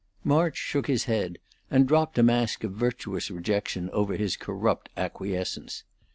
[0.23, 1.37] March shook his head,
[1.69, 5.83] and dropped a mask of virtuous rejection over his corrupt acquiescence.